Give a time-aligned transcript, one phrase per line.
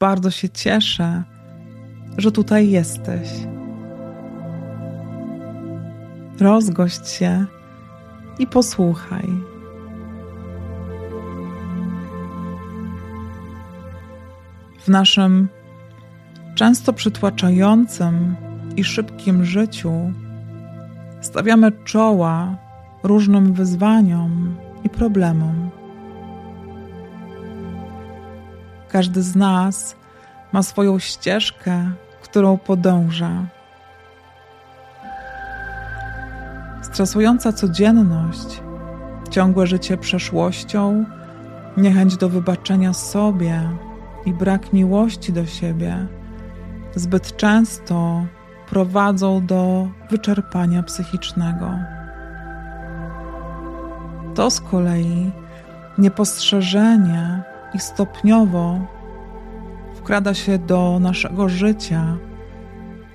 [0.00, 1.22] bardzo się cieszę,
[2.18, 3.28] że tutaj jesteś.
[6.40, 7.46] Rozgość się
[8.38, 9.26] i posłuchaj.
[14.78, 15.48] W naszym
[16.54, 18.36] często przytłaczającym
[18.76, 20.12] i szybkim życiu
[21.20, 22.56] stawiamy czoła
[23.02, 25.75] różnym wyzwaniom i problemom.
[28.96, 29.96] Każdy z nas
[30.52, 31.90] ma swoją ścieżkę,
[32.22, 33.46] którą podąża.
[36.82, 38.62] Stresująca codzienność,
[39.30, 41.04] ciągłe życie przeszłością,
[41.76, 43.60] niechęć do wybaczenia sobie
[44.26, 46.06] i brak miłości do siebie
[46.94, 48.26] zbyt często
[48.68, 51.70] prowadzą do wyczerpania psychicznego.
[54.34, 55.30] To z kolei
[55.98, 58.80] niepostrzeżenie i stopniowo
[59.94, 62.16] wkrada się do naszego życia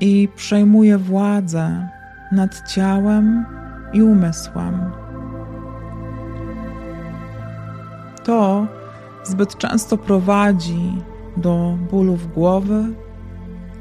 [0.00, 1.88] i przejmuje władzę
[2.32, 3.46] nad ciałem
[3.92, 4.90] i umysłem.
[8.24, 8.66] To
[9.24, 11.02] zbyt często prowadzi
[11.36, 12.84] do bólów głowy,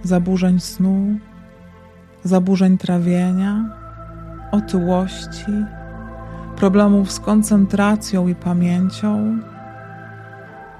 [0.04, 1.06] zaburzeń snu,
[2.24, 3.66] zaburzeń trawienia,
[4.52, 5.66] otyłości,
[6.56, 9.40] problemów z koncentracją i pamięcią,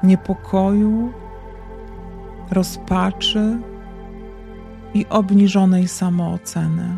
[0.04, 1.14] niepokoju,
[2.52, 3.58] rozpaczy
[4.94, 6.98] i obniżonej samooceny.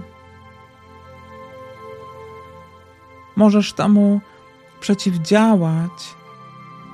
[3.35, 4.21] Możesz temu
[4.79, 6.15] przeciwdziałać,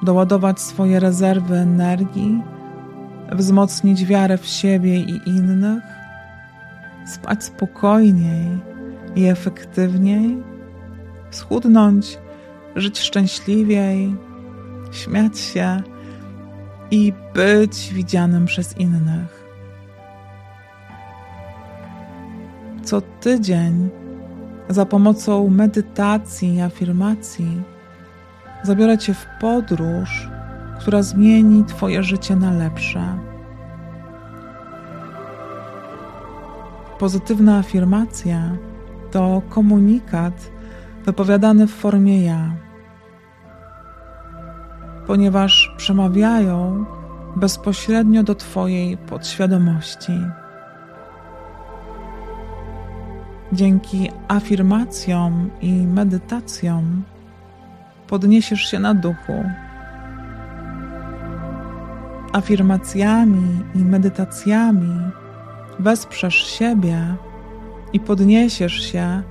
[0.03, 2.41] doładować swoje rezerwy energii,
[3.31, 5.83] wzmocnić wiarę w siebie i innych,
[7.05, 8.47] spać spokojniej
[9.15, 10.43] i efektywniej,
[11.31, 12.17] schudnąć,
[12.75, 14.15] żyć szczęśliwiej,
[14.91, 15.83] śmiać się
[16.91, 19.49] i być widzianym przez innych.
[22.83, 23.89] Co tydzień
[24.69, 27.61] za pomocą medytacji i afirmacji
[28.63, 30.29] zabiorę Cię w podróż,
[30.79, 33.17] która zmieni Twoje życie na lepsze.
[36.99, 38.51] Pozytywna afirmacja
[39.11, 40.51] to komunikat
[41.05, 42.68] wypowiadany w formie ja
[45.09, 46.85] ponieważ przemawiają
[47.35, 50.11] bezpośrednio do Twojej podświadomości.
[53.53, 57.03] Dzięki afirmacjom i medytacjom
[58.07, 59.43] podniesiesz się na duchu.
[62.33, 65.11] Afirmacjami i medytacjami
[65.79, 67.15] wesprzesz siebie
[67.93, 69.23] i podniesiesz się,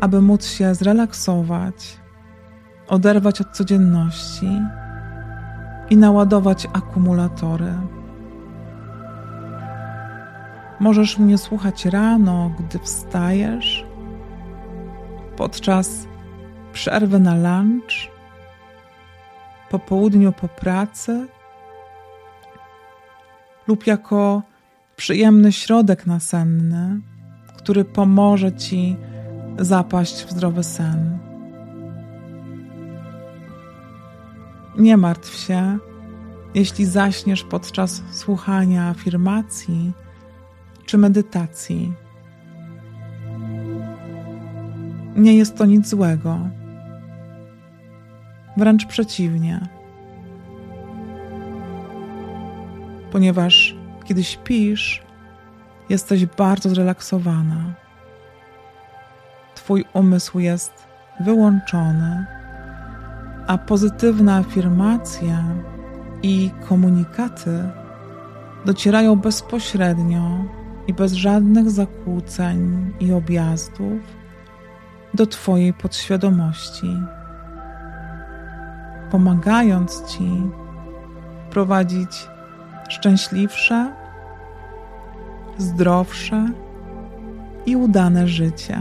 [0.00, 2.01] aby móc się zrelaksować
[2.92, 4.60] oderwać od codzienności
[5.90, 7.72] i naładować akumulatory.
[10.80, 13.86] Możesz mnie słuchać rano, gdy wstajesz,
[15.36, 16.06] podczas
[16.72, 18.10] przerwy na lunch,
[19.70, 21.26] po południu po pracy
[23.68, 24.42] lub jako
[24.96, 27.00] przyjemny środek nasenny,
[27.56, 28.96] który pomoże ci
[29.58, 31.31] zapaść w zdrowy sen.
[34.78, 35.78] Nie martw się,
[36.54, 39.92] jeśli zaśniesz podczas słuchania afirmacji
[40.86, 41.92] czy medytacji.
[45.16, 46.38] Nie jest to nic złego.
[48.56, 49.68] Wręcz przeciwnie.
[53.10, 55.02] Ponieważ kiedy śpisz,
[55.88, 57.74] jesteś bardzo zrelaksowana.
[59.54, 60.72] Twój umysł jest
[61.20, 62.26] wyłączony
[63.46, 65.44] a pozytywna afirmacja
[66.22, 67.68] i komunikaty
[68.64, 70.44] docierają bezpośrednio
[70.86, 74.00] i bez żadnych zakłóceń i objazdów
[75.14, 76.96] do Twojej podświadomości,
[79.10, 80.42] pomagając Ci
[81.50, 82.28] prowadzić
[82.88, 83.92] szczęśliwsze,
[85.58, 86.48] zdrowsze
[87.66, 88.78] i udane życie.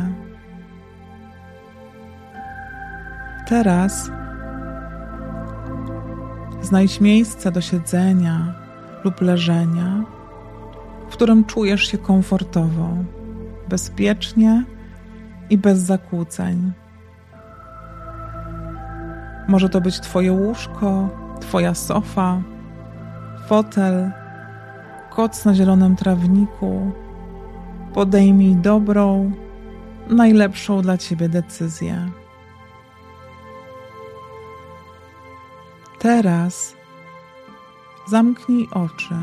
[3.47, 4.11] Teraz
[6.61, 8.53] Znajdź miejsce do siedzenia
[9.03, 10.03] lub leżenia,
[11.09, 12.89] w którym czujesz się komfortowo,
[13.69, 14.63] bezpiecznie
[15.49, 16.71] i bez zakłóceń.
[19.47, 21.09] Może to być Twoje łóżko,
[21.39, 22.41] Twoja sofa,
[23.47, 24.11] fotel,
[25.09, 26.91] koc na zielonym trawniku.
[27.93, 29.31] Podejmij dobrą,
[30.09, 32.20] najlepszą dla Ciebie decyzję.
[36.01, 36.75] Teraz
[38.07, 39.15] zamknij oczy.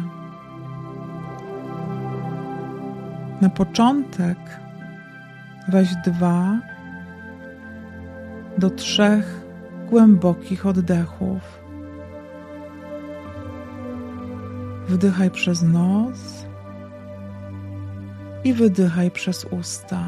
[3.40, 4.38] Na początek
[5.68, 6.58] weź dwa
[8.58, 9.40] do trzech
[9.90, 11.40] głębokich oddechów.
[14.88, 16.46] Wdychaj przez nos
[18.44, 20.02] i wydychaj przez usta.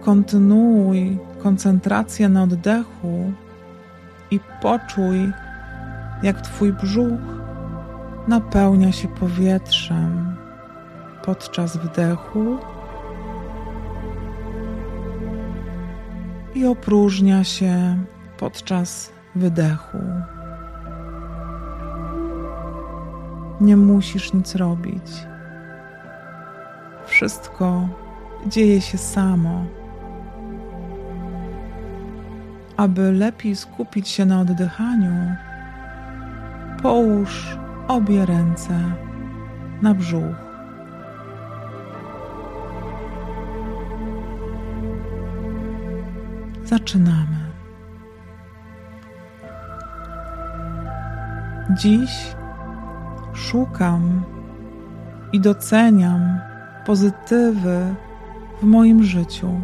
[0.00, 3.32] Kontynuuj koncentrację na oddechu
[4.30, 5.32] i poczuj,
[6.22, 7.20] jak Twój brzuch
[8.28, 10.36] napełnia się powietrzem
[11.24, 12.58] podczas wdechu
[16.54, 17.98] i opróżnia się
[18.38, 19.98] podczas wydechu.
[23.60, 25.26] Nie musisz nic robić.
[27.06, 27.88] Wszystko
[28.46, 29.75] dzieje się samo.
[32.76, 35.36] Aby lepiej skupić się na oddychaniu,
[36.82, 37.56] połóż
[37.88, 38.80] obie ręce
[39.82, 40.46] na brzuch.
[46.64, 47.36] Zaczynamy.
[51.70, 52.34] Dziś
[53.34, 54.22] szukam
[55.32, 56.40] i doceniam
[56.86, 57.94] pozytywy
[58.62, 59.60] w moim życiu.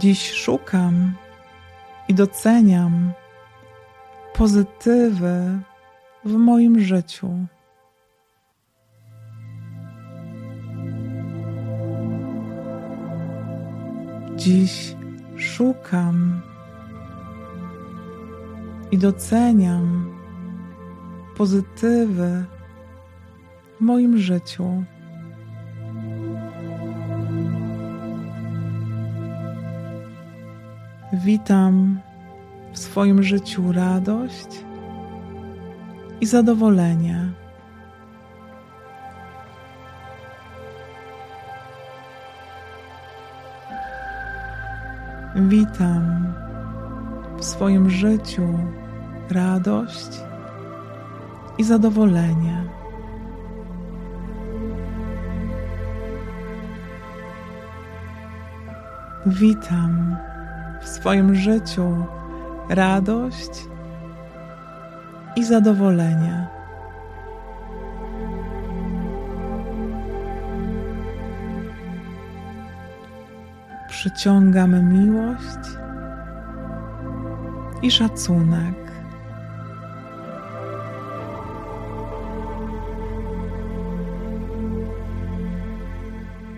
[0.00, 1.12] Dziś szukam
[2.08, 3.12] i doceniam
[4.34, 5.58] pozytywy
[6.24, 7.30] w moim życiu.
[14.36, 14.96] Dziś
[15.36, 16.40] szukam
[18.90, 20.10] i doceniam
[21.36, 22.44] pozytywy
[23.78, 24.84] w moim życiu.
[31.24, 32.00] Witam
[32.72, 34.64] w swoim życiu radość
[36.20, 37.28] i zadowolenie.
[45.36, 46.32] Witam
[47.38, 48.58] w swoim życiu
[49.30, 50.20] radość
[51.58, 52.64] i zadowolenie.
[59.26, 60.16] Witam
[60.80, 62.06] w swoim życiu
[62.68, 63.50] radość
[65.36, 66.46] i zadowolenie.
[73.88, 75.80] Przyciągam miłość
[77.82, 78.74] i szacunek.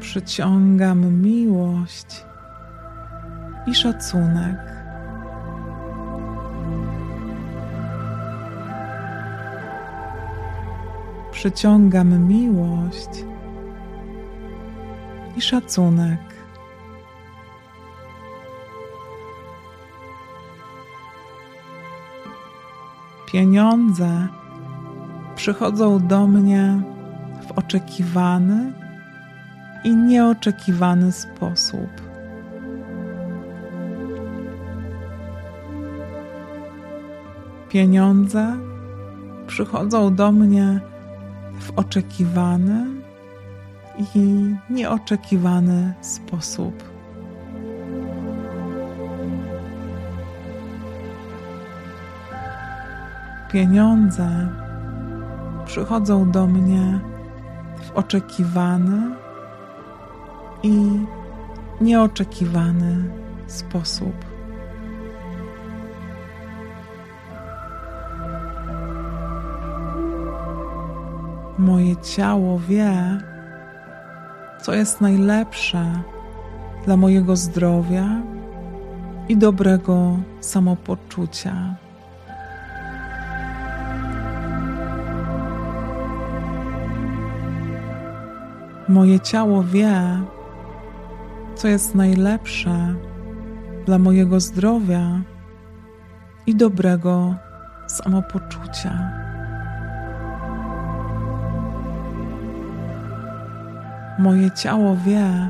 [0.01, 2.31] Przyciągam miłość
[3.67, 4.56] i szacunek.
[11.32, 13.25] Przyciągam miłość
[15.37, 16.20] i szacunek.
[23.32, 24.29] Pieniądze
[25.37, 26.82] przychodzą do mnie
[27.49, 28.73] w oczekiwany
[29.85, 32.12] i nieoczekiwany sposób.
[37.72, 38.56] Pieniądze
[39.46, 40.81] przychodzą do mnie
[41.60, 42.86] w oczekiwany
[44.14, 46.84] i nieoczekiwany sposób.
[53.52, 54.48] Pieniądze
[55.67, 57.00] przychodzą do mnie
[57.82, 59.17] w oczekiwany
[60.62, 61.06] i
[61.81, 63.10] nieoczekiwany
[63.46, 64.31] sposób.
[71.63, 72.93] Moje ciało wie,
[74.63, 76.03] co jest najlepsze
[76.85, 78.23] dla mojego zdrowia
[79.29, 81.75] i dobrego samopoczucia.
[88.89, 90.21] Moje ciało wie,
[91.55, 92.95] co jest najlepsze
[93.87, 95.21] dla mojego zdrowia
[96.47, 97.35] i dobrego
[97.87, 99.23] samopoczucia.
[104.22, 105.48] Moje ciało wie,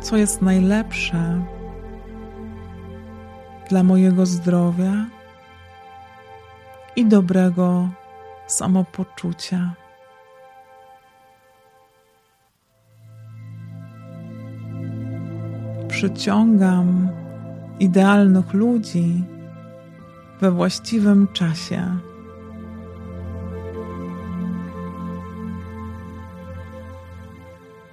[0.00, 1.44] co jest najlepsze
[3.68, 4.92] dla mojego zdrowia
[6.96, 7.88] i dobrego
[8.46, 9.74] samopoczucia.
[15.88, 17.08] Przyciągam
[17.80, 19.24] idealnych ludzi
[20.40, 22.09] we właściwym czasie.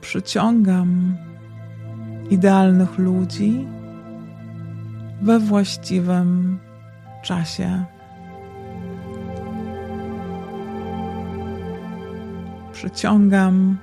[0.08, 1.18] Przyciągam
[2.30, 3.68] idealnych ludzi
[5.22, 6.60] we właściwym
[7.24, 7.86] czasie.
[12.72, 13.78] Przyciągam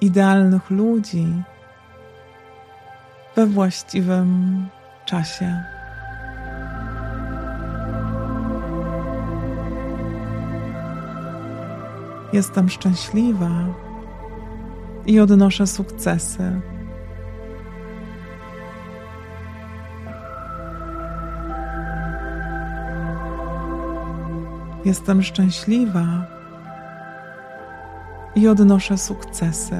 [0.00, 1.42] idealnych ludzi
[3.36, 4.66] we właściwym
[5.04, 5.62] czasie.
[12.32, 13.50] Jestem szczęśliwa
[15.06, 16.60] i odnoszę sukcesy.
[24.84, 26.26] Jestem szczęśliwa
[28.34, 29.76] i odnoszę sukcesy.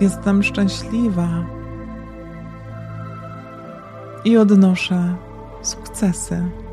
[0.00, 1.28] Jestem szczęśliwa
[4.24, 5.14] i odnoszę
[5.62, 6.63] sukcesy.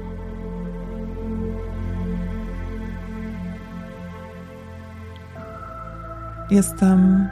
[6.51, 7.29] Jestem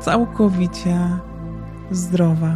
[0.00, 0.98] całkowicie
[1.90, 2.52] zdrowa.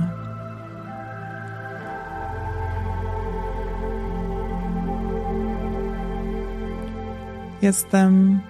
[7.62, 8.40] Jestem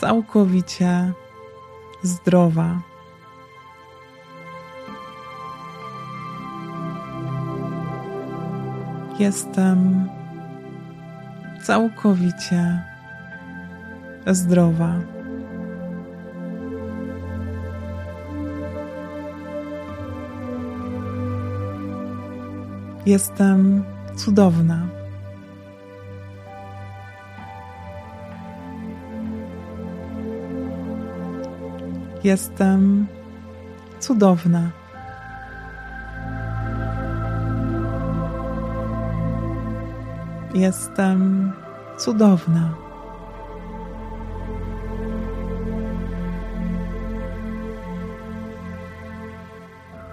[0.00, 1.12] całkowicie
[2.02, 2.80] zdrowa.
[9.18, 10.08] Jestem
[11.62, 12.82] całkowicie
[14.26, 15.17] zdrowa.
[23.06, 23.86] Jestem
[24.16, 24.88] cudowna.
[32.24, 33.08] Jestem
[33.98, 34.72] cudowna.
[40.54, 41.52] Jestem
[41.96, 42.78] cudowna.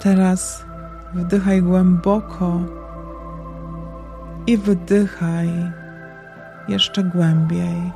[0.04, 0.66] Teraz
[1.16, 2.60] wdychaj głęboko
[4.48, 5.50] i wydychaj
[6.68, 7.92] jeszcze głębiej.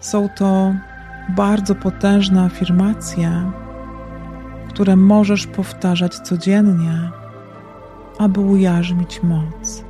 [0.00, 0.74] Są to
[1.28, 3.52] bardzo potężne afirmacje,
[4.68, 7.10] które możesz powtarzać codziennie,
[8.18, 9.84] aby ujarzmić moc.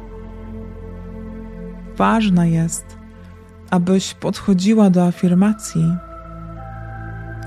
[1.96, 2.98] Ważne jest,
[3.70, 5.96] abyś podchodziła do afirmacji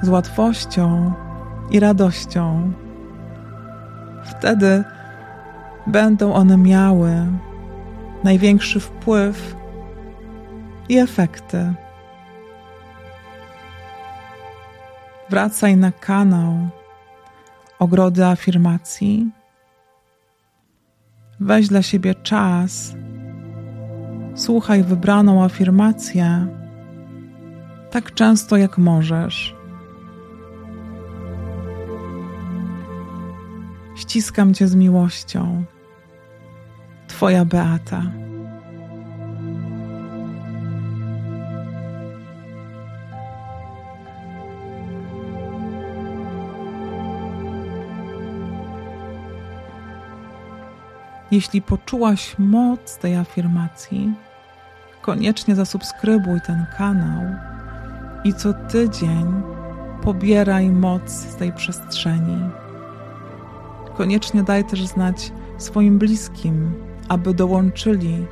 [0.02, 1.14] z łatwością
[1.72, 2.72] i radością.
[4.24, 4.84] Wtedy
[5.88, 7.12] będą one miały
[8.24, 9.56] największy wpływ
[10.90, 11.74] i efekty.
[15.30, 16.54] Wracaj na kanał
[17.80, 19.32] Ogrody Afirmacji.
[21.40, 22.96] Weź dla siebie czas.
[24.36, 26.48] Słuchaj wybraną afirmację
[27.92, 29.57] tak często jak możesz.
[34.18, 35.64] Ściskam Cię z miłością.
[37.08, 38.02] Twoja Beata.
[51.32, 54.14] Jeśli poczułaś moc tej afirmacji,
[55.02, 57.24] koniecznie zasubskrybuj ten kanał
[58.24, 59.42] i co tydzień
[60.04, 62.67] pobieraj moc z tej przestrzeni.
[63.98, 66.74] Koniecznie daj też znać swoim bliskim,
[67.10, 68.26] aby dołączyli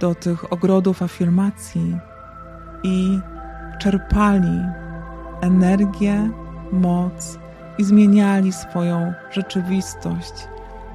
[0.00, 1.96] do tych ogrodów afirmacji
[2.82, 3.18] i
[3.80, 4.58] czerpali
[5.40, 6.30] energię,
[6.72, 7.38] moc
[7.78, 10.48] i zmieniali swoją rzeczywistość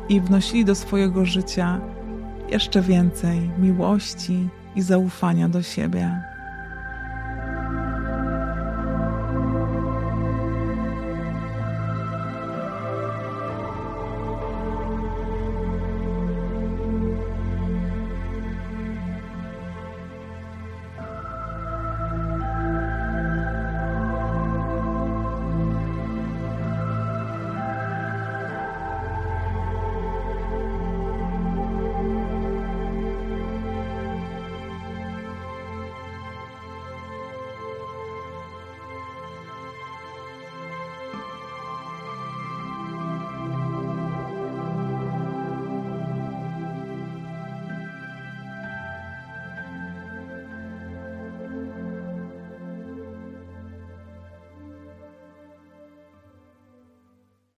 [0.10, 1.80] i wnosili do swojego życia
[2.50, 6.22] jeszcze więcej miłości i zaufania do siebie.